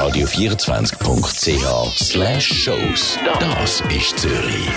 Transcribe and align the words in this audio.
radio24.ch 0.00 2.40
shows. 2.40 3.18
Das 3.38 3.82
ist 3.94 4.18
Zürich. 4.18 4.70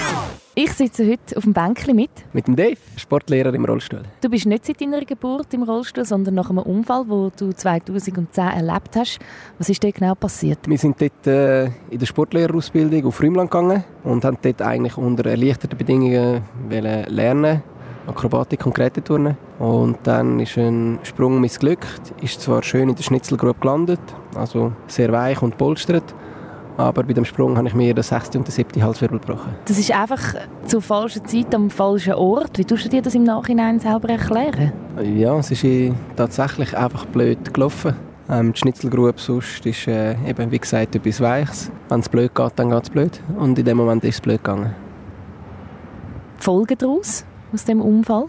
Ich 0.54 0.74
sitze 0.74 1.10
heute 1.10 1.38
auf 1.38 1.44
dem 1.44 1.54
Bänkchen 1.54 1.96
mit. 1.96 2.10
Mit 2.34 2.48
dem 2.48 2.58
Dave, 2.58 2.76
Sportlehrer 2.98 3.54
im 3.54 3.64
Rollstuhl. 3.64 4.02
Du 4.20 4.30
bist 4.30 4.46
nicht 4.46 4.66
seit 4.66 4.82
deiner 4.82 5.06
Geburt 5.06 5.54
im 5.54 5.64
Rollstuhl, 5.64 6.04
sondern 6.04 6.36
nach 6.36 6.50
einem 6.50 6.60
Unfall, 6.60 7.06
den 7.06 7.32
du 7.38 7.54
2010 7.54 8.44
erlebt 8.44 8.98
hast. 8.98 9.20
Was 9.58 9.70
ist 9.70 9.82
dort 9.82 9.96
genau 9.96 10.14
passiert? 10.14 10.60
Wir 10.68 10.78
sind 10.78 11.00
dort 11.00 11.26
äh, 11.26 11.68
in 11.90 12.00
der 12.00 12.06
Sportlehrerausbildung 12.06 13.06
auf 13.06 13.22
Rümland 13.22 13.50
gegangen 13.50 13.86
und 14.04 14.26
haben 14.26 14.38
dort 14.42 14.62
eigentlich 14.62 14.98
unter 14.98 15.30
erleichterten 15.30 15.78
Bedingungen 15.78 16.42
lernen 16.70 17.64
Akrobatik 18.08 18.66
und 18.66 18.76
Geräteturnen. 18.76 19.38
Und 19.60 20.00
dann 20.04 20.42
ist 20.42 20.58
ein 20.58 21.00
Sprung 21.04 21.40
missglückt. 21.40 22.14
Ist 22.22 22.42
zwar 22.42 22.62
schön 22.62 22.90
in 22.90 22.96
der 22.96 23.04
Schnitzelgrube 23.04 23.62
gelandet, 23.62 24.02
also 24.36 24.72
sehr 24.88 25.12
weich 25.12 25.42
und 25.42 25.58
polstert, 25.58 26.14
aber 26.78 27.04
bei 27.04 27.14
dem 27.14 27.26
Sprung 27.26 27.56
habe 27.58 27.68
ich 27.68 27.74
mir 27.74 27.94
den 27.94 28.04
6. 28.04 28.36
und 28.36 28.48
den 28.48 28.52
7. 28.52 28.84
Halswirbel 28.84 29.20
gebrochen. 29.20 29.54
Das 29.66 29.78
ist 29.78 29.92
einfach 29.92 30.36
zur 30.66 30.82
falschen 30.82 31.26
Zeit 31.26 31.54
am 31.54 31.70
falschen 31.70 32.14
Ort. 32.14 32.58
Wie 32.58 32.66
tust 32.66 32.86
du 32.86 32.90
dir 32.90 33.02
das 33.02 33.14
im 33.14 33.24
Nachhinein 33.24 33.80
selber 33.80 34.10
erklären? 34.10 34.74
Ja, 35.16 35.38
es 35.38 35.52
ist 35.52 35.94
tatsächlich 36.16 36.76
einfach 36.76 37.06
blöd 37.06 37.54
gelaufen. 37.54 37.96
Ähm, 38.30 38.54
die 38.54 38.60
Schnitzelgrube 38.60 39.20
sonst 39.20 39.66
ist 39.66 39.88
äh, 39.88 40.16
eben, 40.28 40.50
wie 40.50 40.60
gesagt, 40.60 40.96
etwas 40.96 41.20
Weiches. 41.20 41.72
Wenn 41.90 42.00
es 42.00 42.10
blöd 42.10 42.34
geht, 42.34 42.54
dann 42.56 42.70
geht 42.70 42.84
es 42.84 42.90
blöd. 42.90 43.22
Und 43.38 43.60
in 43.60 43.66
dem 43.66 43.78
Moment 43.78 44.04
ist 44.04 44.16
es 44.16 44.22
blöd 44.22 44.44
gegangen. 44.44 44.74
Die 46.40 46.44
Folgen 46.44 46.78
daraus, 46.78 47.26
aus 47.54 47.66
dem 47.66 47.82
Unfall? 47.82 48.26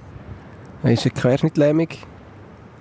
Es 0.82 1.04
ist 1.04 1.06
eine 1.06 1.20
Querschnittlähmung. 1.20 1.88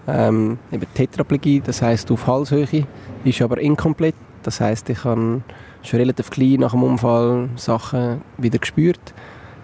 Ähm, 0.08 0.58
eben 0.72 0.86
Tetraplegie, 0.94 1.62
das 1.62 1.82
heisst 1.82 2.12
auf 2.12 2.28
Halshöhe, 2.28 2.86
ist 3.24 3.42
aber 3.42 3.58
inkomplett. 3.60 4.16
Das 4.44 4.60
heißt, 4.60 4.90
ich 4.90 5.04
habe 5.06 5.42
schon 5.82 6.00
relativ 6.00 6.30
klein 6.30 6.60
nach 6.60 6.72
dem 6.72 6.84
Unfall 6.84 7.50
Sachen 7.56 8.22
wieder 8.38 8.60
gespürt, 8.60 9.14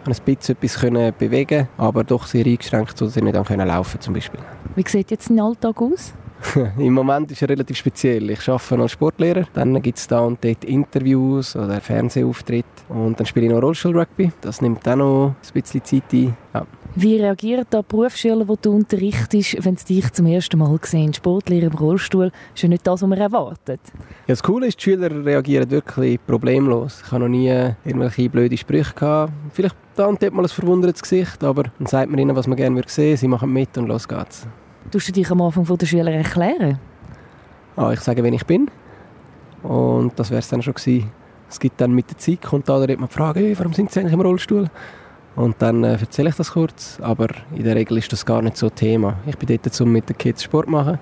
konnte 0.05 0.21
ein 0.21 0.55
bisschen 0.55 0.95
etwas 0.95 1.17
bewegen, 1.17 1.67
aber 1.77 2.03
doch 2.03 2.25
sehr 2.25 2.45
eingeschränkt, 2.45 2.97
sodass 2.97 3.17
ich 3.17 3.23
nicht 3.23 3.35
laufen 3.35 3.57
konnte 3.57 3.99
zum 3.99 4.13
Beispiel. 4.13 4.39
Wie 4.75 4.87
sieht 4.87 5.11
jetzt 5.11 5.29
dein 5.29 5.39
Alltag 5.39 5.81
aus? 5.81 6.13
Im 6.77 6.93
Moment 6.93 7.31
ist 7.31 7.41
er 7.41 7.49
relativ 7.49 7.77
speziell. 7.77 8.29
Ich 8.29 8.47
arbeite 8.47 8.81
als 8.81 8.91
Sportlehrer. 8.93 9.43
Dann 9.53 9.81
gibt 9.81 9.97
es 9.97 10.07
da 10.07 10.21
und 10.21 10.43
dort 10.43 10.63
Interviews 10.63 11.55
oder 11.55 11.81
Fernsehauftritte. 11.81 12.67
Und 12.87 13.19
dann 13.19 13.25
spiele 13.25 13.47
ich 13.47 13.51
noch 13.51 13.61
Rollstuhl-Rugby. 13.61 14.31
Das 14.41 14.61
nimmt 14.61 14.87
auch 14.87 14.95
noch 14.95 15.27
ein 15.27 15.53
bisschen 15.53 15.83
Zeit 15.83 16.03
ein. 16.13 16.37
Ja. 16.53 16.65
Wie 16.95 17.17
reagieren 17.17 17.65
da 17.69 17.81
Berufsschüler, 17.81 18.45
die 18.45 18.55
du 18.61 18.71
unterrichtest, 18.71 19.63
wenn 19.63 19.77
sie 19.77 19.95
dich 19.95 20.11
zum 20.11 20.25
ersten 20.25 20.57
Mal 20.57 20.77
sehen? 20.81 21.13
Sportlehrer 21.13 21.67
im 21.67 21.77
Rollstuhl 21.77 22.31
ist 22.55 22.63
ja 22.63 22.67
nicht 22.67 22.85
das, 22.85 23.01
was 23.01 23.07
man 23.07 23.19
erwartet. 23.19 23.79
Ja, 24.27 24.33
das 24.33 24.41
Coole 24.41 24.67
ist, 24.67 24.79
die 24.79 24.83
Schüler 24.83 25.23
reagieren 25.23 25.69
wirklich 25.69 26.19
problemlos. 26.25 27.03
Ich 27.05 27.11
habe 27.11 27.21
noch 27.23 27.29
nie 27.29 27.47
irgendwelche 27.85 28.29
blöde 28.29 28.57
Sprüche 28.57 28.93
gehabt. 28.95 29.31
Vielleicht 29.53 29.75
da 29.95 30.07
und 30.07 30.21
dort 30.21 30.33
mal 30.33 30.41
ein 30.41 30.49
verwundertes 30.49 31.03
Gesicht, 31.03 31.43
aber 31.43 31.63
dann 31.77 31.85
sagt 31.85 32.09
man 32.09 32.19
ihnen, 32.19 32.35
was 32.35 32.47
man 32.47 32.57
gerne 32.57 32.81
sehen 32.87 33.05
würde. 33.05 33.17
Sie 33.17 33.27
machen 33.27 33.53
mit 33.53 33.77
und 33.77 33.87
los 33.87 34.07
geht's. 34.07 34.47
Tust 34.89 35.09
du 35.09 35.11
dich 35.11 35.29
am 35.29 35.41
Anfang 35.41 35.65
von 35.65 35.77
der 35.77 35.85
Schüler 35.85 36.11
erklären? 36.11 36.79
Ah, 37.75 37.91
ich 37.93 37.99
sage, 37.99 38.23
wer 38.23 38.33
ich 38.33 38.45
bin. 38.45 38.69
Und 39.61 40.17
das 40.17 40.31
wäre 40.31 40.39
es 40.39 40.49
dann 40.49 40.63
schon 40.63 40.73
gewesen. 40.73 41.11
Es 41.49 41.59
gibt 41.59 41.79
dann 41.79 41.91
mit 41.91 42.09
der 42.09 42.17
Zeit, 42.17 42.41
kommt 42.41 42.67
da 42.67 42.85
die 42.85 42.97
Frage, 43.09 43.41
hey, 43.41 43.57
warum 43.57 43.73
sind 43.73 43.91
Sie 43.91 43.99
eigentlich 43.99 44.13
im 44.13 44.21
Rollstuhl? 44.21 44.69
Und 45.39 45.55
dann 45.59 45.85
äh, 45.85 45.93
erzähle 45.93 46.31
ich 46.31 46.35
das 46.35 46.51
kurz, 46.51 46.99
aber 47.01 47.27
in 47.55 47.63
der 47.63 47.73
Regel 47.73 47.97
ist 47.97 48.11
das 48.11 48.25
gar 48.25 48.41
nicht 48.41 48.57
so 48.57 48.69
Thema. 48.69 49.15
Ich 49.25 49.37
bin 49.37 49.47
dort, 49.47 49.79
um 49.79 49.89
mit 49.89 50.09
den 50.09 50.17
Kids 50.17 50.43
Sport 50.43 50.65
zu 50.65 50.71
machen 50.71 50.99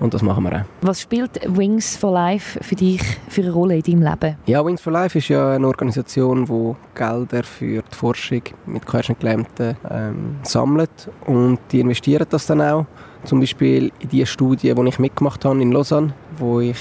und 0.00 0.14
das 0.14 0.22
machen 0.22 0.44
wir 0.44 0.60
auch. 0.60 0.64
Was 0.80 1.02
spielt 1.02 1.38
Wings 1.46 1.94
for 1.94 2.10
Life 2.10 2.58
für 2.64 2.74
dich 2.74 3.02
für 3.28 3.42
eine 3.42 3.50
Rolle 3.50 3.76
in 3.76 3.82
deinem 3.82 4.02
Leben? 4.02 4.36
Ja, 4.46 4.64
Wings 4.64 4.80
for 4.80 4.94
Life 4.94 5.18
ist 5.18 5.28
ja 5.28 5.52
eine 5.52 5.66
Organisation, 5.66 6.46
die 6.46 6.74
Gelder 6.98 7.42
für 7.42 7.82
die 7.82 7.94
Forschung 7.94 8.40
mit 8.64 8.86
Querschnittgelähmten 8.86 9.76
ähm, 9.90 10.36
sammelt 10.42 11.10
und 11.26 11.58
die 11.70 11.80
investieren 11.80 12.26
das 12.30 12.46
dann 12.46 12.62
auch. 12.62 12.86
Zum 13.24 13.40
Beispiel 13.40 13.92
in 13.98 14.08
die 14.08 14.24
Studie, 14.24 14.74
die 14.74 14.88
ich 14.88 14.98
mitgemacht 14.98 15.44
habe 15.44 15.60
in 15.60 15.70
Lausanne, 15.70 16.14
wo 16.38 16.60
ich 16.60 16.78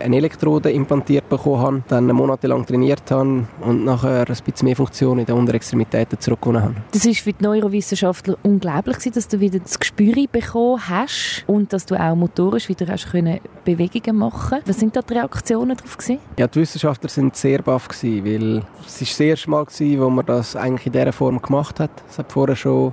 eine 0.00 0.16
Elektrode 0.16 0.70
implantiert 0.70 1.28
bekommen 1.28 1.60
habe, 1.60 1.82
dann 1.88 2.06
monatelang 2.06 2.64
trainiert 2.66 3.10
habe 3.10 3.46
und 3.60 3.84
nachher 3.84 4.20
ein 4.20 4.26
bisschen 4.26 4.66
mehr 4.66 4.76
Funktion 4.76 5.18
in 5.18 5.26
den 5.26 5.34
Unterextremitäten 5.34 6.18
zurückgewonnen 6.20 6.62
habe. 6.62 6.74
Das 6.92 7.06
war 7.06 7.14
für 7.14 7.32
die 7.32 7.44
Neurowissenschaftler 7.44 8.36
unglaublich, 8.42 8.98
dass 9.12 9.28
du 9.28 9.40
wieder 9.40 9.58
das 9.58 9.78
Gespür 9.78 10.14
bekommen 10.30 10.80
hast 10.88 11.44
und 11.46 11.72
dass 11.72 11.86
du 11.86 11.94
auch 12.00 12.14
motorisch 12.14 12.68
wieder 12.68 12.86
hast 12.88 13.10
können 13.10 13.40
Bewegungen 13.64 14.16
machen 14.16 14.58
Was 14.64 14.78
sind 14.78 14.94
da 14.96 15.02
die 15.02 15.14
Reaktionen 15.14 15.76
darauf? 15.76 15.96
Gewesen? 15.96 16.18
Ja, 16.38 16.46
die 16.46 16.60
Wissenschaftler 16.60 17.10
waren 17.16 17.30
sehr 17.32 17.62
baff, 17.62 17.88
weil 18.02 18.62
es 18.86 19.00
ist 19.00 19.12
das 19.12 19.20
erste 19.20 19.50
Mal, 19.50 19.64
gewesen, 19.64 20.00
wo 20.00 20.10
man 20.10 20.26
das 20.26 20.56
eigentlich 20.56 20.86
in 20.86 20.92
dieser 20.92 21.12
Form 21.12 21.40
gemacht 21.40 21.80
hat. 21.80 21.90
Es 22.08 22.18
hat 22.18 22.32
vorher 22.32 22.56
schon 22.56 22.92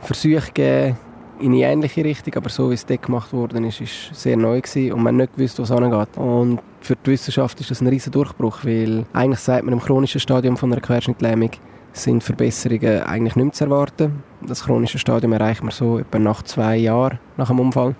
Versuche 0.00 0.46
gegeben, 0.46 0.96
in 1.40 1.52
eine 1.52 1.62
ähnliche 1.62 2.04
Richtung, 2.04 2.34
aber 2.34 2.48
so 2.48 2.70
wie 2.70 2.74
es 2.74 2.84
dort 2.86 3.02
gemacht 3.02 3.32
worden 3.32 3.64
ist, 3.64 3.80
ist 3.80 4.14
sehr 4.14 4.36
neu 4.36 4.60
gewesen 4.60 4.92
und 4.92 5.02
man 5.02 5.16
nicht 5.16 5.34
gewusst, 5.36 5.58
was 5.58 5.70
angeht. 5.70 6.16
Und 6.16 6.60
für 6.80 6.96
die 6.96 7.10
Wissenschaft 7.12 7.60
ist 7.60 7.70
das 7.70 7.80
ein 7.80 7.86
riesen 7.86 8.12
Durchbruch, 8.12 8.64
weil 8.64 9.04
eigentlich 9.12 9.40
sagt 9.40 9.64
man 9.64 9.74
im 9.74 9.80
chronischen 9.80 10.20
Stadium 10.20 10.56
von 10.56 10.72
einer 10.72 10.80
Querschnittlähmung 10.80 11.50
sind 11.92 12.22
Verbesserungen 12.22 13.02
eigentlich 13.02 13.36
nicht 13.36 13.44
mehr 13.44 13.52
zu 13.52 13.64
erwarten. 13.64 14.22
Das 14.46 14.64
chronische 14.64 14.98
Stadium 14.98 15.32
erreicht 15.32 15.62
man 15.62 15.72
so 15.72 15.98
etwa 15.98 16.18
nach 16.18 16.42
zwei 16.42 16.76
Jahren 16.76 17.18
nach 17.36 17.48
dem 17.48 17.60
Unfall. 17.60 17.94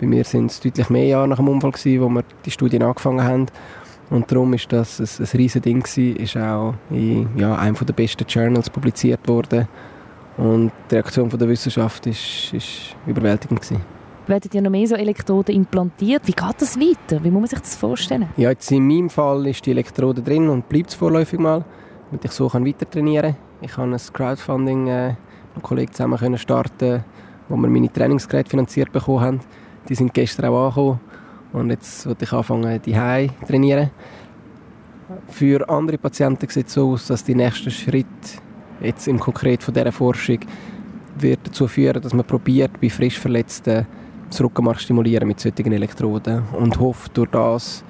Bei 0.00 0.06
mir 0.06 0.24
sind 0.24 0.50
es 0.50 0.60
deutlich 0.60 0.90
mehr 0.90 1.06
Jahre 1.06 1.28
nach 1.28 1.36
dem 1.36 1.48
Unfall 1.48 1.72
gewesen, 1.72 2.02
wo 2.02 2.08
wir 2.08 2.24
die 2.44 2.50
Studien 2.50 2.82
angefangen 2.82 3.22
haben. 3.22 3.46
Und 4.10 4.30
darum 4.30 4.52
ist 4.52 4.72
das 4.72 4.98
ein, 4.98 5.24
ein 5.24 5.38
riesiges 5.38 5.62
Ding 5.62 5.82
gewesen, 5.82 6.16
ist 6.16 6.36
auch 6.36 6.74
in 6.90 7.28
ja, 7.36 7.54
einem 7.54 7.76
der 7.76 7.92
besten 7.92 8.26
Journals 8.26 8.68
publiziert 8.68 9.26
worden 9.28 9.68
und 10.36 10.72
die 10.90 10.94
Reaktion 10.94 11.30
von 11.30 11.38
der 11.38 11.48
Wissenschaft 11.48 12.06
war 12.06 12.12
überwältigend. 13.06 13.60
Gewesen. 13.60 13.80
Werden 14.26 14.50
ja 14.52 14.60
noch 14.60 14.70
mehr 14.70 14.86
so 14.86 14.94
Elektroden 14.94 15.54
implantiert? 15.54 16.22
Wie 16.26 16.32
geht 16.32 16.54
das 16.58 16.78
weiter? 16.78 17.22
Wie 17.24 17.30
muss 17.30 17.40
man 17.40 17.48
sich 17.48 17.58
das 17.58 17.76
vorstellen? 17.76 18.28
Ja, 18.36 18.50
jetzt 18.50 18.70
in 18.70 18.86
meinem 18.86 19.10
Fall 19.10 19.46
ist 19.48 19.66
die 19.66 19.72
Elektrode 19.72 20.22
drin 20.22 20.48
und 20.48 20.68
bleibt 20.68 20.90
es 20.90 20.94
vorläufig 20.94 21.40
mal, 21.40 21.64
damit 22.10 22.24
ich 22.24 22.30
so 22.30 22.48
kann 22.48 22.64
weiter 22.64 22.88
trainieren 22.88 23.34
kann. 23.34 23.36
Ich 23.62 23.76
habe 23.76 23.90
ein 23.90 24.00
Crowdfunding 24.12 24.86
äh, 24.86 25.08
mit 25.08 25.16
einem 25.54 25.62
Kollegen 25.62 25.92
zusammen 25.92 26.18
können 26.18 26.38
starten, 26.38 27.04
wo 27.48 27.56
wir 27.56 27.68
meine 27.68 27.92
Trainingsgeräte 27.92 28.50
finanziert 28.50 28.92
bekommen 28.92 29.20
haben. 29.20 29.40
Die 29.88 29.94
sind 29.96 30.14
gestern 30.14 30.46
auch 30.46 30.66
angekommen 30.66 31.00
und 31.52 31.70
jetzt 31.70 32.06
wollte 32.06 32.24
ich 32.24 32.32
anfangen, 32.32 32.80
die 32.80 32.92
zu 32.92 33.46
trainieren. 33.46 33.90
Für 35.28 35.68
andere 35.68 35.98
Patienten 35.98 36.48
sieht 36.48 36.68
es 36.68 36.74
so 36.74 36.92
aus, 36.92 37.08
dass 37.08 37.24
die 37.24 37.34
nächsten 37.34 37.70
Schritte 37.70 38.06
jetzt 38.82 39.08
im 39.08 39.18
Konkret 39.18 39.62
von 39.62 39.74
dieser 39.74 39.92
Forschung 39.92 40.38
wird 41.18 41.40
dazu 41.44 41.68
führen, 41.68 42.02
dass 42.02 42.14
man 42.14 42.26
probiert, 42.26 42.80
bei 42.80 42.88
frisch 42.88 43.18
Verletzten 43.18 43.86
das 44.28 44.40
Rückenmark 44.40 44.80
stimulieren 44.80 45.28
mit 45.28 45.40
solchen 45.40 45.72
Elektroden 45.72 46.42
und 46.58 46.78
hofft 46.80 47.16
durch 47.16 47.30
das 47.30 47.84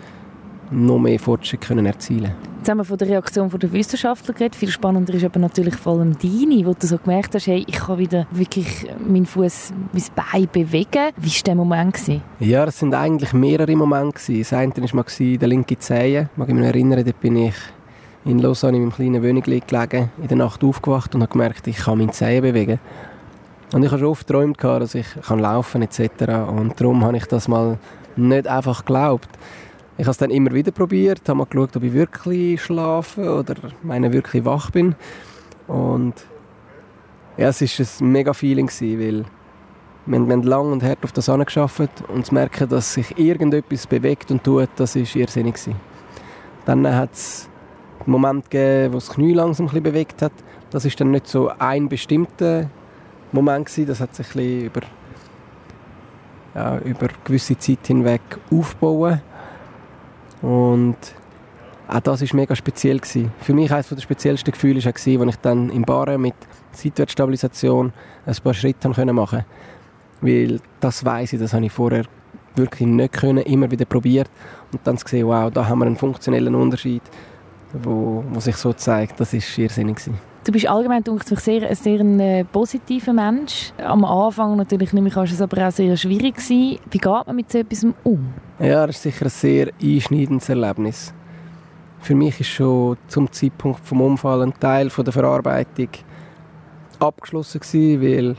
noch 0.70 0.98
mehr 0.98 1.18
Fortschritte 1.18 1.66
können 1.66 1.86
erzielen 1.86 2.32
Jetzt 2.62 2.70
haben 2.70 2.78
wir 2.78 2.84
von 2.84 2.96
der 2.96 3.08
Reaktion 3.08 3.50
der 3.50 3.72
Wissenschaftler 3.72 4.34
geredet. 4.34 4.54
Viel 4.54 4.68
spannender 4.68 5.12
ist 5.14 5.24
aber 5.24 5.40
natürlich 5.40 5.74
vor 5.74 5.94
allem 5.94 6.16
deine, 6.16 6.64
wo 6.64 6.72
du 6.74 6.86
so 6.86 6.96
gemerkt 6.96 7.34
hast, 7.34 7.48
hey, 7.48 7.64
ich 7.66 7.74
kann 7.74 7.98
wieder 7.98 8.28
wirklich 8.30 8.86
meinen 9.04 9.26
Fuß, 9.26 9.72
mein 9.92 10.02
Bein 10.14 10.48
bewegen. 10.52 11.10
Wie 11.16 11.28
war 11.28 11.42
der 11.44 11.54
Moment? 11.56 11.94
Gewesen? 11.94 12.22
Ja, 12.38 12.64
es 12.64 12.78
sind 12.78 12.94
eigentlich 12.94 13.32
mehrere 13.32 13.74
Momente. 13.74 14.38
Das 14.38 14.52
eine 14.52 14.72
war 14.76 15.04
der 15.08 15.48
linke 15.48 15.76
Zehen. 15.76 16.28
Ich 16.30 16.38
mag 16.38 16.48
mich 16.50 16.64
erinnern, 16.64 17.04
da 17.04 17.10
bin 17.20 17.34
ich 17.34 17.54
in 18.24 18.38
Lausanne 18.38 18.76
in 18.76 18.84
meinem 18.84 18.92
kleinen 18.92 19.22
Wohnung 19.22 19.42
gelegen, 19.42 20.10
in 20.20 20.28
der 20.28 20.36
Nacht 20.36 20.62
aufgewacht 20.62 21.14
und 21.14 21.22
habe 21.22 21.32
gemerkt, 21.32 21.66
ich 21.66 21.78
kann 21.78 21.98
meine 21.98 22.12
Zehen 22.12 22.42
bewegen. 22.42 22.78
Und 23.72 23.82
ich 23.82 23.90
habe 23.90 24.00
schon 24.00 24.08
oft 24.08 24.26
geträumt, 24.26 24.62
dass 24.62 24.94
ich 24.94 25.06
kann 25.26 25.38
laufen 25.38 25.82
etc. 25.82 26.00
Und 26.48 26.80
darum 26.80 27.04
habe 27.04 27.16
ich 27.16 27.26
das 27.26 27.48
mal 27.48 27.78
nicht 28.16 28.46
einfach 28.46 28.84
geglaubt. 28.84 29.28
Ich 29.96 30.04
habe 30.04 30.12
es 30.12 30.18
dann 30.18 30.30
immer 30.30 30.52
wieder 30.52 30.70
probiert, 30.72 31.28
habe 31.28 31.38
mal 31.38 31.46
geschaut, 31.46 31.76
ob 31.76 31.82
ich 31.82 31.92
wirklich 31.92 32.62
schlafe 32.62 33.34
oder 33.34 33.54
meine 33.82 34.12
wirklich 34.12 34.44
wach 34.44 34.70
bin. 34.70 34.94
Und 35.68 36.14
ja, 37.36 37.48
es 37.48 37.60
war 37.60 37.86
ein 38.00 38.12
mega 38.12 38.32
Feeling, 38.32 38.68
weil 38.68 39.24
wir, 40.06 40.20
haben 40.20 40.42
lange 40.42 40.70
und 40.70 40.82
hart 40.82 41.02
auf 41.02 41.12
das 41.12 41.28
angeschafft 41.28 41.90
und 42.08 42.26
zu 42.26 42.34
merken, 42.34 42.68
dass 42.68 42.94
sich 42.94 43.18
irgendetwas 43.18 43.86
bewegt 43.86 44.30
und 44.30 44.44
tut, 44.44 44.68
das 44.76 44.96
war 44.96 45.16
irrsinnig. 45.16 45.56
Dann 46.66 46.86
hat 46.94 47.12
es 47.12 47.48
Moment 48.06 48.50
gegeben, 48.50 48.92
wo 48.92 48.96
das 48.96 49.10
Knie 49.10 49.32
langsam 49.32 49.68
ein 49.68 49.82
bewegt 49.82 50.22
hat. 50.22 50.32
Das 50.70 50.84
ist 50.84 51.00
dann 51.00 51.10
nicht 51.10 51.26
so 51.26 51.50
ein 51.58 51.88
bestimmter 51.88 52.68
Moment 53.32 53.66
gewesen. 53.66 53.86
Das 53.86 54.00
hat 54.00 54.14
sich 54.14 54.34
ein 54.34 54.62
über, 54.62 54.80
ja, 56.54 56.78
über 56.78 57.08
gewisse 57.24 57.58
Zeit 57.58 57.86
hinweg 57.86 58.22
aufgebaut. 58.50 59.18
Und 60.40 60.96
auch 61.88 62.00
das 62.00 62.22
war 62.22 62.36
mega 62.36 62.56
speziell. 62.56 62.98
Gewesen. 62.98 63.32
Für 63.40 63.54
mich 63.54 63.72
eines 63.72 63.88
der 63.88 64.00
speziellsten 64.00 64.50
Gefühle 64.50 64.82
war, 64.82 64.92
als 64.92 65.06
ich 65.06 65.36
dann 65.42 65.70
im 65.70 65.82
Bar 65.82 66.16
mit 66.18 66.34
Seitwärtsstabilisation 66.72 67.92
ein 68.24 68.36
paar 68.42 68.54
Schritte 68.54 68.88
machen 68.88 69.12
konnte. 69.14 69.44
Weil 70.20 70.60
das 70.80 71.04
weiß 71.04 71.34
ich, 71.34 71.40
das 71.40 71.52
habe 71.52 71.66
ich 71.66 71.72
vorher 71.72 72.04
wirklich 72.54 72.88
nicht 72.88 73.12
können, 73.12 73.38
immer 73.38 73.70
wieder 73.70 73.84
probiert 73.84 74.30
und 74.72 74.80
dann 74.84 74.96
zu 74.96 75.08
sehen, 75.08 75.26
wow, 75.26 75.50
da 75.50 75.66
haben 75.68 75.78
wir 75.80 75.86
einen 75.86 75.96
funktionellen 75.96 76.54
Unterschied, 76.54 77.02
wo, 77.72 78.24
wo 78.30 78.40
sich 78.40 78.56
so 78.56 78.72
zeigt, 78.72 79.18
das 79.20 79.32
ist 79.32 79.56
irrsinnig 79.58 79.96
gewesen. 79.96 80.18
Du 80.44 80.50
bist 80.50 80.66
allgemein 80.66 81.04
ich, 81.06 81.38
sehr, 81.38 81.68
ein 81.68 81.74
sehr 81.76 82.00
ein, 82.00 82.18
äh, 82.18 82.44
positiver 82.44 83.12
Mensch. 83.12 83.72
Am 83.78 84.04
Anfang 84.04 84.56
natürlich 84.56 84.92
nehme 84.92 85.08
ich 85.08 85.16
an, 85.16 85.24
es 85.24 85.40
aber 85.40 85.68
auch 85.68 85.70
sehr 85.70 85.96
schwierig 85.96 86.34
gewesen. 86.34 86.80
Wie 86.90 86.98
geht 86.98 87.26
man 87.26 87.36
mit 87.36 87.50
so 87.52 87.58
etwas 87.58 87.86
um? 88.02 88.34
Ja, 88.58 88.84
das 88.86 88.96
ist 88.96 89.02
sicher 89.02 89.26
ein 89.26 89.30
sehr 89.30 89.70
einschneidendes 89.80 90.48
Erlebnis. 90.48 91.14
Für 92.00 92.16
mich 92.16 92.40
ist 92.40 92.48
schon 92.48 92.96
zum 93.06 93.30
Zeitpunkt 93.30 93.86
vom 93.86 94.00
Unfall 94.00 94.42
ein 94.42 94.58
Teil 94.58 94.90
von 94.90 95.04
der 95.04 95.12
Verarbeitung 95.12 95.88
abgeschlossen 96.98 97.60
gewesen, 97.60 98.02
weil 98.02 98.36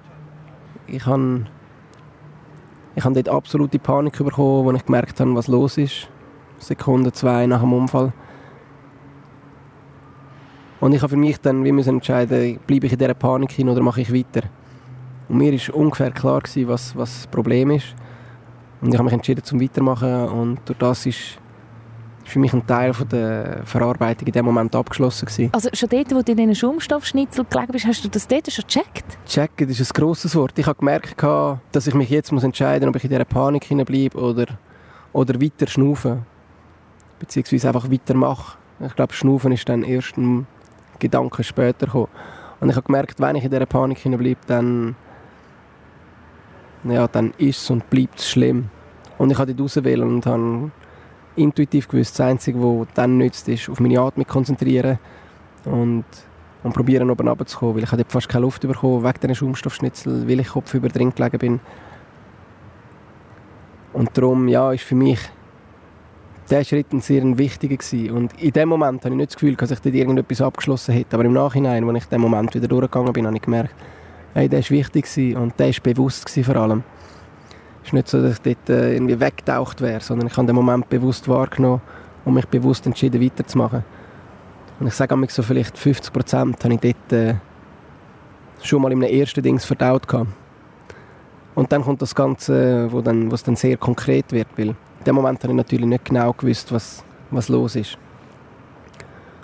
ich 0.88 1.06
habe 1.06 1.46
ich 2.96 3.04
habe 3.04 3.16
dort 3.16 3.30
absolute 3.30 3.80
Panik 3.80 4.18
bekommen, 4.18 4.68
als 4.70 4.80
ich 4.80 4.86
gemerkt 4.86 5.20
habe, 5.20 5.36
was 5.36 5.48
los 5.48 5.78
ist. 5.78 6.10
Sekunde, 6.60 7.12
zwei 7.12 7.48
nach 7.48 7.62
dem 7.62 7.74
Unfall. 7.74 8.14
Und 10.84 10.92
ich 10.92 11.02
habe 11.02 11.12
für 11.12 11.18
mich 11.18 11.40
dann 11.40 11.64
wie 11.64 11.72
müssen 11.72 11.92
entscheiden, 11.92 12.60
bleibe 12.68 12.88
ich 12.88 12.92
in 12.92 13.00
dieser 13.00 13.14
Panik 13.14 13.54
hin 13.54 13.70
oder 13.70 13.82
mache 13.82 14.02
ich 14.02 14.14
weiter. 14.14 14.42
Und 15.30 15.38
mir 15.38 15.54
war 15.54 15.76
ungefähr 15.78 16.12
klar, 16.12 16.42
gewesen, 16.42 16.68
was, 16.68 16.94
was 16.98 17.20
das 17.20 17.28
Problem 17.28 17.72
ist. 17.72 17.96
Und 18.82 18.90
ich 18.90 18.96
habe 18.96 19.06
mich 19.06 19.14
entschieden 19.14 19.46
zum 19.46 19.62
Weitermachen 19.62 20.28
und 20.28 20.60
durch 20.66 20.78
das 20.78 21.06
ist 21.06 21.40
für 22.26 22.38
mich 22.38 22.52
ein 22.52 22.68
Teil 22.68 22.94
von 22.94 23.08
der 23.08 23.62
Verarbeitung 23.64 24.28
in 24.28 24.34
dem 24.34 24.44
Moment 24.44 24.76
abgeschlossen 24.76 25.26
gewesen. 25.26 25.50
Also 25.54 25.70
schon 25.72 25.88
dort, 25.88 26.14
wo 26.14 26.22
du 26.22 26.34
in 26.34 26.38
diesen 26.38 26.56
Schaumstoffschnitzel 26.56 27.46
gelegen 27.50 27.72
bist, 27.72 27.86
hast 27.88 28.04
du 28.04 28.10
das 28.10 28.28
dort 28.28 28.52
schon 28.52 28.66
gecheckt? 28.68 29.18
Checken 29.26 29.70
ist 29.70 29.80
ein 29.80 29.88
grosses 29.94 30.36
Wort. 30.36 30.60
Ich 30.60 30.68
habe 30.68 30.80
gemerkt, 30.80 31.16
dass 31.72 31.88
ich 31.88 31.94
mich 31.94 32.10
jetzt 32.10 32.34
muss 32.34 32.44
entscheiden 32.44 32.90
muss, 32.90 32.96
ob 32.96 32.98
ich 32.98 33.06
in 33.06 33.10
dieser 33.10 33.24
Panik 33.24 33.64
hineinbleibe 33.64 34.20
oder, 34.20 34.48
oder 35.14 35.42
weiter 35.42 35.66
schnaufen. 35.66 36.26
Beziehungsweise 37.20 37.70
einfach 37.70 37.90
weitermache. 37.90 38.58
Ich 38.86 38.94
glaube, 38.98 39.14
Schnaufen 39.14 39.54
ist 39.54 39.70
dann 39.70 39.84
erst 39.84 40.18
ein 40.18 40.46
Gedanke 41.00 41.44
später 41.44 41.86
gekommen. 41.86 42.08
Und 42.60 42.70
ich 42.70 42.76
habe 42.76 42.86
gemerkt, 42.86 43.20
wenn 43.20 43.36
ich 43.36 43.44
in 43.44 43.52
dieser 43.52 43.66
Panik 43.66 43.98
hineinbleibe, 43.98 44.40
dann, 44.48 44.96
ja, 46.84 47.08
dann 47.08 47.34
ist 47.38 47.62
es 47.62 47.70
und 47.70 47.90
bleibt 47.90 48.20
es 48.20 48.30
schlimm. 48.30 48.70
Und 49.18 49.32
ich 49.32 49.38
habe 49.38 49.54
dort 49.54 49.76
rauswählen 49.76 50.08
und 50.08 50.26
habe 50.26 50.72
intuitiv 51.36 51.88
gewusst, 51.88 52.20
das 52.20 52.28
Einzige, 52.28 52.60
was 52.60 52.88
dann 52.94 53.18
nützt, 53.18 53.48
ist 53.50 53.70
auf 53.70 53.80
meine 53.80 54.00
Atmung 54.00 54.28
konzentrieren 54.28 55.00
und, 55.66 56.06
und 56.64 56.74
probieren, 56.74 57.10
oben 57.10 57.28
runterzukommen, 57.28 57.76
weil 57.76 57.84
ich 57.84 57.92
habe 57.92 58.06
fast 58.08 58.30
keine 58.30 58.44
Luft 58.44 58.62
bekommen 58.62 59.04
wegen 59.04 59.20
diesen 59.20 59.36
Schaumstoffschnitzel, 59.36 60.28
weil 60.28 60.40
ich 60.40 60.50
kopfüber 60.50 60.90
drin 60.90 61.14
gelegen 61.14 61.40
bin. 61.40 61.60
Und 63.94 64.18
darum, 64.18 64.48
ja, 64.48 64.72
ist 64.72 64.84
für 64.84 64.96
mich 64.96 65.20
der 66.50 66.64
Schritt 66.64 66.92
ein 66.94 67.02
sehr 67.02 67.38
wichtiger 67.38 67.78
gewesen. 67.78 68.12
Und 68.12 68.42
in 68.42 68.52
dem 68.52 68.70
Moment 68.70 69.04
habe 69.04 69.14
ich 69.14 69.18
nicht 69.18 69.30
das 69.32 69.36
Gefühl, 69.36 69.56
dass 69.56 69.72
ich 69.72 69.80
dort 69.80 69.96
irgendetwas 69.96 70.42
abgeschlossen 70.42 70.94
hätte, 70.94 71.16
aber 71.16 71.26
im 71.26 71.34
Nachhinein, 71.34 71.88
als 71.88 72.04
ich 72.04 72.10
dem 72.10 72.22
Moment 72.22 72.54
wieder 72.54 72.68
durchgegangen 72.68 73.14
bin, 73.14 73.26
habe 73.26 73.36
ich 73.36 73.42
gemerkt, 73.42 73.76
hey, 74.34 74.50
der 74.50 74.62
war 74.62 74.70
wichtig 74.70 75.06
gewesen 75.06 75.38
und 75.38 75.60
der 75.60 75.68
war 75.68 75.76
bewusst 75.84 76.26
gewesen 76.26 76.44
vor 76.44 76.56
allem. 76.62 76.84
Es 77.82 77.90
ist 77.90 77.94
nicht 77.94 78.08
so, 78.08 78.22
dass 78.22 78.34
ich 78.34 78.42
dort 78.42 78.70
äh, 78.70 78.94
irgendwie 78.94 79.20
weggetaucht 79.20 79.82
wäre, 79.82 80.00
sondern 80.00 80.28
ich 80.28 80.38
habe 80.38 80.48
den 80.48 80.56
Moment 80.56 80.90
bewusst 80.90 81.28
wahrgenommen 81.28 81.82
und 82.26 82.34
mich 82.34 82.46
bewusst 82.48 82.86
entschieden, 82.86 83.22
weiterzumachen. 83.22 83.84
Und 84.80 84.88
ich 84.88 84.94
sage 84.94 85.16
so 85.30 85.44
vielleicht 85.44 85.78
50 85.78 86.14
Prozent 86.14 86.64
habe 86.64 86.74
ich 86.74 86.80
dort 86.80 87.14
äh, 87.14 87.36
schon 88.62 88.82
mal 88.82 88.92
in 88.92 89.04
einem 89.04 89.14
ersten 89.14 89.44
Dings 89.44 89.66
verdaut 89.66 90.08
gehabt. 90.08 90.30
Und 91.56 91.72
dann 91.72 91.84
kommt 91.84 92.02
das 92.02 92.16
Ganze, 92.16 92.92
wo, 92.92 93.02
dann, 93.02 93.30
wo 93.30 93.36
es 93.36 93.44
dann 93.44 93.56
sehr 93.56 93.78
konkret 93.78 94.32
wird, 94.32 94.48
weil 94.58 94.76
dem 95.04 95.16
Moment 95.16 95.42
habe 95.44 95.54
ich 95.54 95.58
natürlich 95.58 95.86
nicht 95.86 96.06
genau 96.06 96.34
gewusst, 96.34 96.72
was, 96.72 97.04
was 97.32 97.50
los 97.50 97.76
ist. 97.76 97.98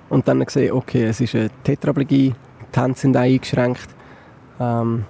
Und 0.09 0.27
dann 0.27 0.43
gesehen, 0.43 0.73
okay, 0.73 1.05
es 1.05 1.21
ist 1.21 1.35
eine 1.35 1.49
Tetraplegie, 1.63 2.33
die 2.75 2.79
Hände 2.79 2.97
sind 2.97 3.15
auch 3.15 3.21
eingeschränkt. 3.21 3.87
Ähm, 4.59 5.05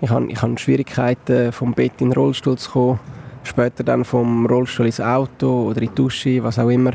ich 0.00 0.10
habe, 0.10 0.26
ich 0.26 0.42
habe 0.42 0.58
Schwierigkeiten, 0.58 1.52
vom 1.52 1.72
Bett 1.72 2.00
in 2.00 2.10
den 2.10 2.12
Rollstuhl 2.12 2.58
zu 2.58 2.70
kommen, 2.70 3.00
später 3.42 3.82
dann 3.82 4.04
vom 4.04 4.46
Rollstuhl 4.46 4.86
ins 4.86 5.00
Auto 5.00 5.68
oder 5.68 5.80
in 5.80 5.88
die 5.88 5.94
Dusche, 5.94 6.42
was 6.42 6.58
auch 6.58 6.68
immer. 6.68 6.92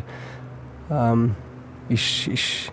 Ähm, 0.92 1.36
ist, 1.90 2.28
ist 2.28 2.72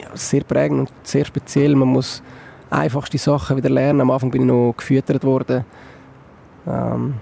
ja, 0.00 0.08
sehr 0.14 0.42
prägend 0.42 0.80
und 0.80 0.90
sehr 1.06 1.24
speziell. 1.24 1.74
Man 1.76 1.88
muss 1.88 2.22
einfachste 2.70 3.18
Sachen 3.18 3.56
wieder 3.56 3.70
lernen. 3.70 4.00
Am 4.00 4.10
Anfang 4.10 4.30
bin 4.30 4.42
ich 4.42 4.48
noch 4.48 4.74
gefüttert 4.76 5.22
worden. 5.24 5.64
Ähm, 6.66 7.14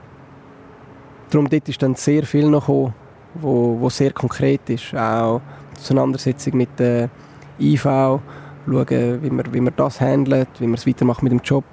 darum 1.35 1.49
dort 1.49 1.69
ist 1.69 1.83
dann 1.83 1.95
sehr 1.95 2.25
viel 2.25 2.49
noch 2.49 2.67
gekommen, 2.67 2.95
wo, 3.35 3.77
wo 3.81 3.91
sehr 3.91 4.13
konkret 4.13 4.71
ist. 4.71 4.95
Auch 4.95 5.41
die 5.75 5.81
Auseinandersetzung 5.81 6.57
mit 6.57 6.79
der 6.79 7.11
IV, 7.59 7.83
schauen, 7.83 8.21
wie 8.67 9.31
man, 9.31 9.53
wie 9.53 9.61
man 9.61 9.75
das 9.77 10.01
handelt, 10.01 10.49
wie 10.59 10.67
man 10.67 10.75
es 10.75 10.87
weitermacht 10.87 11.23
mit 11.23 11.33
dem 11.33 11.41
Job. 11.41 11.65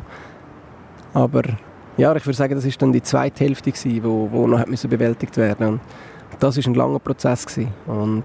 Aber 1.13 1.43
ja, 1.97 2.15
ich 2.15 2.25
würde 2.25 2.37
sagen, 2.37 2.55
das 2.55 2.65
ist 2.65 2.81
dann 2.81 2.91
die 2.91 3.03
zweite 3.03 3.43
Hälfte 3.43 3.71
gewesen, 3.71 4.03
wo, 4.03 4.29
wo 4.31 4.47
noch 4.47 4.59
hat 4.59 4.89
bewältigt 4.89 5.37
werden 5.37 5.67
und 5.67 5.81
das 6.39 6.57
ist 6.57 6.67
ein 6.67 6.73
langer 6.73 6.99
Prozess 6.99 7.45
gewesen. 7.45 7.71
und 7.85 8.23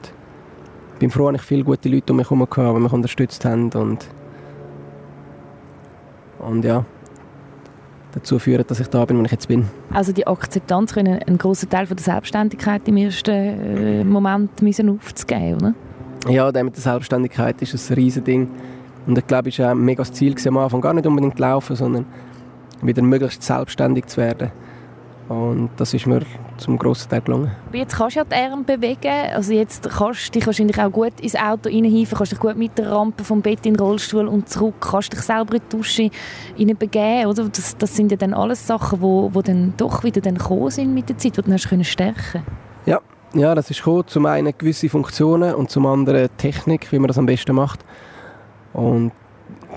ich 0.94 1.00
bin 1.00 1.10
froh, 1.10 1.30
dass 1.30 1.42
ich 1.42 1.46
viele 1.46 1.62
gute 1.62 1.90
Leute 1.90 2.12
um 2.12 2.16
mich 2.16 2.30
herum 2.30 2.40
hatte, 2.42 2.72
die 2.74 2.80
mich 2.80 2.92
unterstützt 2.92 3.44
haben 3.44 3.70
und 3.72 4.06
und 6.38 6.64
ja 6.64 6.84
dazu 8.16 8.38
führen, 8.38 8.64
dass 8.66 8.80
ich 8.80 8.88
da 8.88 9.04
bin, 9.04 9.18
wo 9.18 9.22
ich 9.22 9.30
jetzt 9.30 9.46
bin. 9.46 9.66
Also 9.92 10.12
die 10.12 10.26
Akzeptanz 10.26 10.92
können 10.92 11.22
einen 11.22 11.38
großen 11.38 11.70
Teil 11.70 11.86
von 11.86 11.96
der 11.96 12.04
Selbstständigkeit 12.04 12.82
im 12.88 12.96
ersten 12.96 13.30
äh, 13.30 14.04
Moment 14.04 14.60
müssen 14.62 14.88
aufzugeben, 14.88 15.56
oder? 15.56 15.74
ja, 16.28 16.50
der 16.50 16.64
mit 16.64 16.74
der 16.76 16.82
Selbstständigkeit 16.82 17.60
ist 17.62 17.90
ein 17.90 17.94
riesen 17.94 18.24
Ding. 18.24 18.48
Und 19.06 19.16
ich 19.18 19.26
glaube, 19.26 19.48
es 19.50 19.58
war 19.58 19.70
ein 19.70 19.78
mega 19.78 20.04
Ziel 20.04 20.34
am 20.46 20.56
Anfang, 20.56 20.80
gar 20.80 20.92
nicht 20.92 21.06
unbedingt 21.06 21.38
laufen, 21.38 21.76
sondern 21.76 22.06
wieder 22.82 23.02
möglichst 23.02 23.42
selbstständig 23.42 24.06
zu 24.06 24.18
werden. 24.18 24.50
Und 25.28 25.70
das 25.76 25.92
ist 25.92 26.06
mir 26.06 26.22
zum 26.56 26.78
grossen 26.78 27.10
Teil 27.10 27.20
gelungen. 27.20 27.50
Aber 27.68 27.76
jetzt 27.76 27.96
kannst 27.96 28.14
du 28.14 28.20
ja 28.20 28.24
die 28.24 28.34
Arme 28.34 28.62
bewegen. 28.62 29.32
Also 29.34 29.52
jetzt 29.52 29.88
kannst 29.90 30.28
du 30.28 30.32
dich 30.32 30.46
wahrscheinlich 30.46 30.80
auch 30.80 30.90
gut 30.90 31.18
ins 31.20 31.34
Auto 31.34 31.68
reinhieven, 31.68 32.16
kannst 32.16 32.32
dich 32.32 32.38
gut 32.38 32.56
mit 32.56 32.78
der 32.78 32.92
Rampe 32.92 33.24
vom 33.24 33.42
Bett 33.42 33.66
in 33.66 33.74
den 33.74 33.80
Rollstuhl 33.80 34.28
und 34.28 34.48
zurück, 34.48 34.74
kannst 34.80 35.12
dich 35.12 35.20
selber 35.20 35.54
in 35.56 35.62
die 35.68 35.76
Dusche 35.76 36.10
begeben, 36.56 37.26
oder? 37.26 37.48
Das, 37.48 37.76
das 37.76 37.96
sind 37.96 38.12
ja 38.12 38.16
dann 38.16 38.34
alles 38.34 38.64
Sachen, 38.66 38.98
die 38.98 39.02
wo, 39.02 39.30
wo 39.32 39.42
dann 39.42 39.74
doch 39.76 40.04
wieder 40.04 40.20
dann 40.20 40.36
gekommen 40.36 40.70
sind 40.70 40.94
mit 40.94 41.08
der 41.08 41.18
Zeit, 41.18 41.36
die 41.36 41.42
du 41.42 41.52
hast 41.52 41.86
stärken 41.86 42.42
Ja, 42.84 43.00
ja, 43.34 43.54
das 43.54 43.70
ist 43.70 43.78
gekommen. 43.78 44.04
Zum 44.06 44.26
einen 44.26 44.56
gewisse 44.56 44.88
Funktionen 44.88 45.54
und 45.54 45.70
zum 45.70 45.86
anderen 45.86 46.28
Technik, 46.36 46.92
wie 46.92 47.00
man 47.00 47.08
das 47.08 47.18
am 47.18 47.26
besten 47.26 47.56
macht. 47.56 47.84
Und 48.72 49.10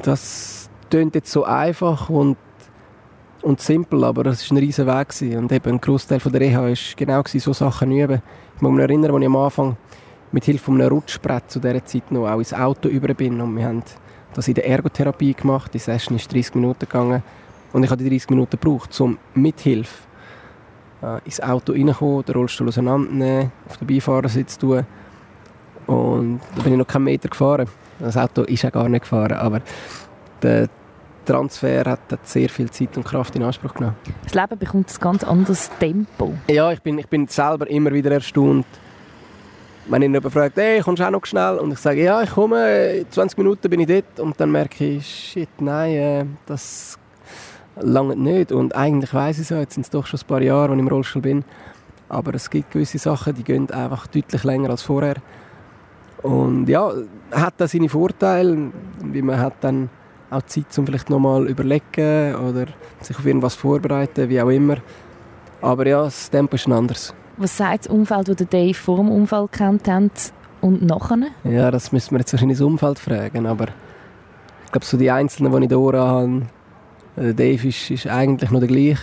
das 0.03 0.69
klingt 0.91 1.15
jetzt 1.15 1.31
so 1.31 1.43
einfach 1.43 2.09
und, 2.09 2.37
und 3.41 3.61
simpel, 3.61 4.03
aber 4.03 4.23
das 4.23 4.49
war 4.49 4.57
ein 4.57 4.63
riesen 4.63 4.87
Weg. 4.87 5.09
Gewesen. 5.09 5.37
Und 5.37 5.51
eben 5.51 5.69
ein 5.71 5.81
Großteil 5.81 6.19
der 6.19 6.41
Reha 6.41 6.61
war 6.61 6.73
genau 6.95 7.23
gewesen, 7.23 7.39
so 7.39 7.53
Sachen 7.53 7.91
üben. 7.91 8.21
Ich 8.55 8.61
muss 8.61 8.71
mich 8.71 8.81
erinnern, 8.81 9.11
als 9.11 9.21
ich 9.21 9.27
am 9.27 9.35
Anfang 9.35 9.77
mit 10.31 10.45
Hilfe 10.45 10.65
von 10.65 10.75
einem 10.75 10.89
Rutschbrett 10.89 11.49
zu 11.49 11.59
dieser 11.59 11.83
Zeit 11.85 12.11
noch 12.11 12.27
auch 12.27 12.39
ins 12.39 12.53
Auto 12.53 12.89
über 12.89 13.13
bin 13.13 13.41
und 13.41 13.55
wir 13.55 13.65
haben 13.65 13.83
das 14.33 14.47
in 14.47 14.53
der 14.53 14.67
Ergotherapie 14.67 15.33
gemacht. 15.33 15.73
Die 15.73 15.79
Session 15.79 16.15
ist 16.17 16.31
30 16.31 16.55
Minuten 16.55 16.81
gegangen 16.81 17.23
und 17.73 17.83
ich 17.83 17.89
habe 17.89 18.03
die 18.03 18.09
30 18.09 18.29
Minuten 18.29 18.59
gebraucht, 18.59 18.99
um 19.01 19.17
mit 19.33 19.59
Hilfe 19.61 20.03
äh, 21.01 21.19
ins 21.25 21.41
Auto 21.41 21.73
reinkommen, 21.73 22.25
den 22.25 22.35
Rollstuhl 22.35 22.67
auseinandernehmen, 22.67 23.51
auf 23.67 23.77
den 23.77 23.87
Beifahrersitz 23.87 24.57
tun. 24.57 24.85
Und 25.87 26.41
da 26.55 26.61
bin 26.61 26.73
ich 26.73 26.79
noch 26.79 26.87
keinen 26.87 27.05
Meter 27.05 27.29
gefahren. 27.29 27.67
Das 27.99 28.15
Auto 28.15 28.43
ist 28.43 28.61
ja 28.61 28.69
gar 28.69 28.87
nicht 28.87 29.01
gefahren, 29.01 29.33
aber 29.33 29.61
der 30.41 30.69
Transfer 31.29 31.85
hat, 31.85 32.11
hat 32.11 32.27
sehr 32.27 32.49
viel 32.49 32.69
Zeit 32.71 32.97
und 32.97 33.05
Kraft 33.05 33.35
in 33.35 33.43
Anspruch 33.43 33.73
genommen. 33.73 33.95
Das 34.23 34.33
Leben 34.33 34.57
bekommt 34.57 34.89
ein 34.89 34.99
ganz 34.99 35.23
anderes 35.23 35.69
Tempo. 35.79 36.33
Ja, 36.49 36.71
ich 36.71 36.81
bin, 36.81 36.97
ich 36.97 37.07
bin 37.07 37.27
selber 37.27 37.69
immer 37.69 37.93
wieder 37.93 38.11
erstaunt, 38.11 38.65
wenn 39.87 40.01
ihn 40.01 40.13
jemand 40.13 40.33
fragt, 40.33 40.57
hey, 40.57 40.81
kommst 40.81 41.01
du 41.01 41.05
auch 41.05 41.11
noch 41.11 41.25
schnell? 41.25 41.57
Und 41.57 41.71
ich 41.71 41.79
sage, 41.79 42.03
ja, 42.03 42.21
ich 42.23 42.31
komme, 42.31 42.93
in 42.93 43.11
20 43.11 43.37
Minuten 43.37 43.69
bin 43.69 43.79
ich 43.81 43.87
dort. 43.87 44.19
Und 44.19 44.39
dann 44.39 44.51
merke 44.51 44.83
ich, 44.85 45.05
shit, 45.05 45.49
nein, 45.59 45.91
äh, 45.91 46.25
das 46.47 46.97
lange 47.79 48.15
nicht. 48.15 48.51
Und 48.51 48.75
eigentlich 48.75 49.13
weiß 49.13 49.37
ich 49.37 49.43
es 49.43 49.49
ja, 49.49 49.59
jetzt 49.59 49.75
sind 49.75 49.83
es 49.83 49.89
doch 49.89 50.07
schon 50.07 50.19
ein 50.19 50.27
paar 50.27 50.41
Jahre, 50.41 50.71
als 50.71 50.73
ich 50.73 50.79
im 50.79 50.87
Rollstuhl 50.87 51.21
bin. 51.21 51.43
Aber 52.07 52.33
es 52.33 52.49
gibt 52.49 52.71
gewisse 52.71 52.97
Sachen, 52.97 53.35
die 53.35 53.43
gehen 53.43 53.69
einfach 53.69 54.07
deutlich 54.07 54.43
länger 54.43 54.71
als 54.71 54.81
vorher. 54.81 55.15
Und 56.23 56.67
ja, 56.67 56.91
hat 57.31 57.53
das 57.57 57.71
seine 57.71 57.87
Vorteile, 57.87 58.71
wie 59.03 59.21
man 59.21 59.39
hat 59.39 59.53
dann 59.61 59.89
auch 60.29 60.41
Zeit, 60.43 60.77
um 60.77 60.85
vielleicht 60.85 61.09
nochmal 61.09 61.47
überlegen 61.47 62.35
oder 62.35 62.67
sich 63.01 63.17
auf 63.17 63.25
irgendwas 63.25 63.55
vorbereiten, 63.55 64.29
wie 64.29 64.41
auch 64.41 64.49
immer. 64.49 64.77
Aber 65.61 65.87
ja, 65.87 66.03
das 66.03 66.29
Tempo 66.29 66.55
ist 66.55 66.67
ein 66.67 66.73
anderes. 66.73 67.13
Was 67.37 67.57
sagt 67.57 67.85
das 67.85 67.87
Umfeld, 67.87 68.27
das 68.27 68.47
Dave 68.47 68.73
vor 68.73 68.97
dem 68.97 69.09
Unfall 69.09 69.47
kennt 69.47 69.87
hat 69.87 70.33
und 70.61 70.81
nachher? 70.83 71.17
Ja, 71.43 71.71
das 71.71 71.91
müssen 71.91 72.11
wir 72.11 72.19
jetzt 72.19 72.33
wahrscheinlich 72.33 72.57
das 72.57 72.65
Umfeld 72.65 72.99
fragen, 72.99 73.45
aber 73.45 73.67
ich 74.65 74.71
glaube, 74.71 74.85
so 74.85 74.97
die 74.97 75.09
Einzelnen, 75.09 75.51
die 75.55 75.63
ich 75.63 75.69
da 75.69 76.07
habe, 76.07 76.41
äh, 77.15 77.33
Dave 77.33 77.67
ist, 77.67 77.89
ist 77.89 78.07
eigentlich 78.07 78.51
noch 78.51 78.59
der 78.59 78.67
gleiche. 78.67 78.99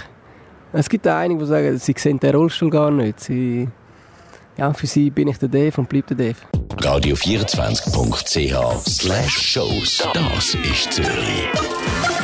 Es 0.73 0.89
gibt 0.89 1.09
auch 1.09 1.15
einige, 1.15 1.41
die 1.41 1.47
sagen, 1.47 1.79
sie 1.79 1.95
sehen 1.97 2.21
den 2.21 2.35
Rollstuhl 2.35 2.71
gar 2.71 2.91
nicht. 2.91 3.21
Sie, 3.21 3.69
ja, 4.57 4.73
für 4.73 4.87
sie 4.87 5.11
bin 5.11 5.29
ich 5.29 5.39
der 5.39 5.49
Dave 5.49 5.81
und 5.81 5.89
bleibt 5.89 6.11
der 6.11 6.17
Dave. 6.17 6.37
Radio24.ch 6.77 8.89
slash 8.89 9.39
Shows. 9.39 10.09
Das 10.15 10.55
ist 10.55 10.93
Zürich. 10.93 12.16